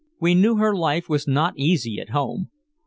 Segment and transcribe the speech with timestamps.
[0.19, 2.49] We knew her life was not easy at home.